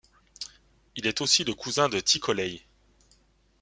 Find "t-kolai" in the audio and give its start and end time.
1.99-2.63